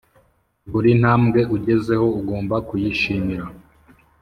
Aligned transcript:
buri 0.71 0.91
ntambwe 1.01 1.39
ugezeho 1.55 2.07
ugomba 2.19 2.55
kuyishimira 2.67 3.45